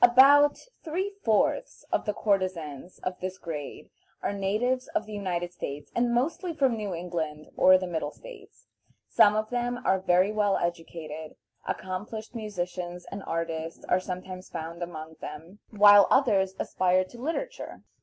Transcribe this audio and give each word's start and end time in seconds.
About 0.03 0.57
three 0.83 1.11
fourths 1.23 1.85
of 1.91 2.05
the 2.05 2.13
courtesans 2.15 2.97
of 3.03 3.19
this 3.19 3.37
grade 3.37 3.91
are 4.23 4.33
natives 4.33 4.87
of 4.95 5.05
the 5.05 5.13
United 5.13 5.53
States, 5.53 5.91
and 5.95 6.11
mostly 6.11 6.53
from 6.55 6.75
New 6.75 6.95
England 6.95 7.51
or 7.55 7.77
the 7.77 7.85
Middle 7.85 8.09
States. 8.09 8.65
Some 9.07 9.35
of 9.35 9.51
them 9.51 9.79
are 9.85 9.99
very 9.99 10.31
well 10.31 10.57
educated; 10.57 11.35
accomplished 11.67 12.33
musicians 12.33 13.05
and 13.11 13.21
artists 13.27 13.85
are 13.85 13.99
sometimes 13.99 14.49
found 14.49 14.81
among 14.81 15.17
them, 15.21 15.59
while 15.69 16.07
others 16.09 16.55
aspire 16.57 17.03
to 17.03 17.21
literature. 17.21 17.83